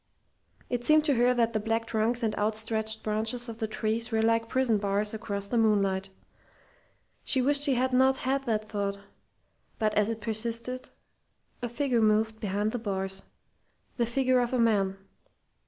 It 0.67 0.83
seemed 0.83 1.05
to 1.05 1.13
her 1.13 1.31
that 1.35 1.53
the 1.53 1.59
black 1.59 1.85
trunks 1.85 2.23
and 2.23 2.35
outstretched 2.35 3.03
branches 3.03 3.47
of 3.47 3.59
the 3.59 3.67
trees 3.67 4.09
were 4.11 4.23
like 4.23 4.49
prison 4.49 4.79
bars 4.79 5.13
across 5.13 5.45
the 5.45 5.59
moonlight. 5.59 6.09
She 7.23 7.39
wished 7.39 7.61
she 7.61 7.75
had 7.75 7.93
not 7.93 8.17
had 8.17 8.45
that 8.45 8.67
thought, 8.67 8.97
but 9.77 9.93
as 9.93 10.09
it 10.09 10.19
persisted, 10.19 10.89
a 11.61 11.69
figure 11.69 12.01
moved 12.01 12.39
behind 12.39 12.71
the 12.71 12.79
bars, 12.79 13.21
the 13.97 14.07
figure 14.07 14.39
of 14.39 14.53
a 14.53 14.57
man. 14.59 14.97